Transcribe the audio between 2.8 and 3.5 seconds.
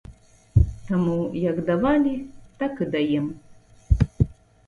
і даем.